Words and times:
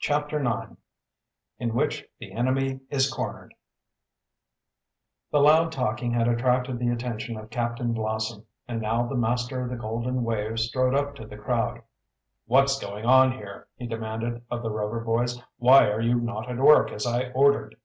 CHAPTER 0.00 0.40
IX 0.42 0.72
IN 1.60 1.72
WHICH 1.72 2.04
THE 2.18 2.32
ENEMY 2.32 2.80
IS 2.90 3.08
CORNERED 3.08 3.54
The 5.30 5.38
loud 5.38 5.70
talking 5.70 6.12
had 6.14 6.26
attracted 6.26 6.80
the 6.80 6.88
attention 6.88 7.36
of 7.36 7.48
Captain 7.48 7.92
Blossom, 7.92 8.44
and 8.66 8.82
now 8.82 9.06
the 9.06 9.14
master 9.14 9.62
of 9.62 9.70
the 9.70 9.76
Golden 9.76 10.24
Wave 10.24 10.58
strode 10.58 10.96
up 10.96 11.14
to 11.14 11.26
the 11.28 11.38
crowd. 11.38 11.80
"What's 12.46 12.76
going 12.80 13.04
on 13.04 13.30
here?" 13.34 13.68
he 13.76 13.86
demanded 13.86 14.42
of 14.50 14.62
the 14.64 14.70
Rover 14.72 14.98
boys. 15.04 15.40
"Why 15.58 15.90
are 15.90 16.00
you 16.00 16.16
not 16.20 16.50
at 16.50 16.58
work, 16.58 16.90
as 16.90 17.06
I 17.06 17.30
ordered?" 17.30 17.76